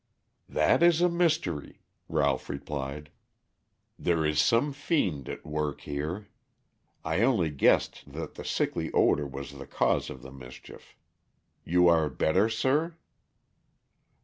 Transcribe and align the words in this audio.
"That 0.49 0.81
is 0.81 1.01
a 1.03 1.09
mystery," 1.09 1.83
Ralph 2.09 2.49
replied. 2.49 3.11
"There 3.99 4.25
is 4.25 4.41
some 4.41 4.73
fiend 4.73 5.29
at 5.29 5.45
work 5.45 5.81
here. 5.81 6.27
I 7.05 7.21
only 7.21 7.51
guessed 7.51 8.05
that 8.11 8.33
the 8.33 8.43
sickly 8.43 8.91
odor 8.93 9.27
was 9.27 9.51
the 9.51 9.67
cause 9.67 10.09
of 10.09 10.23
the 10.23 10.31
mischief. 10.31 10.95
You 11.63 11.87
are 11.87 12.09
better, 12.09 12.49
sir?" 12.49 12.95